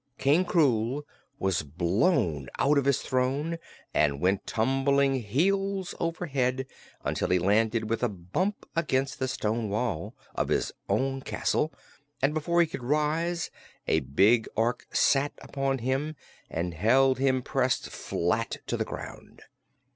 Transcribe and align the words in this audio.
King 0.17 0.45
Krewl 0.45 1.03
was 1.37 1.61
blown 1.61 2.49
out 2.57 2.79
of 2.79 2.85
his 2.85 3.03
throne 3.03 3.59
and 3.93 4.19
went 4.19 4.47
tumbling 4.47 5.21
heels 5.21 5.93
over 5.99 6.25
head 6.25 6.65
until 7.03 7.29
he 7.29 7.37
landed 7.37 7.87
with 7.87 8.01
a 8.01 8.09
bump 8.09 8.65
against 8.75 9.19
the 9.19 9.27
stone 9.27 9.69
wall 9.69 10.15
of 10.33 10.49
his 10.49 10.71
own 10.89 11.21
castle, 11.21 11.71
and 12.19 12.33
before 12.33 12.61
he 12.61 12.65
could 12.67 12.83
rise 12.83 13.51
a 13.87 13.99
big 13.99 14.49
Ork 14.55 14.87
sat 14.91 15.33
upon 15.39 15.77
him 15.77 16.15
and 16.49 16.73
held 16.73 17.19
him 17.19 17.43
pressed 17.43 17.91
flat 17.91 18.57
to 18.65 18.77
the 18.77 18.83
ground. 18.85 19.43